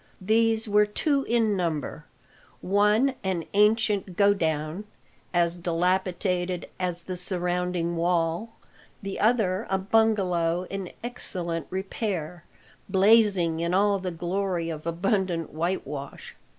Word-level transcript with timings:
These 0.19 0.67
were 0.67 0.87
two 0.87 1.25
in 1.25 1.55
number 1.55 2.07
one 2.59 3.13
an 3.23 3.45
ancient 3.53 4.15
godown, 4.17 4.85
as 5.31 5.57
dilapidated 5.59 6.67
as 6.79 7.03
the 7.03 7.15
surrounding 7.15 7.95
wall; 7.95 8.53
the 9.03 9.19
other, 9.19 9.67
a 9.69 9.77
bungalow 9.77 10.63
in 10.71 10.91
excellent 11.03 11.67
repair, 11.69 12.45
blazing 12.89 13.59
in 13.59 13.75
all 13.75 13.99
the 13.99 14.09
glory 14.09 14.71
of 14.71 14.87
abundant 14.87 15.53
whitewash. 15.53 16.35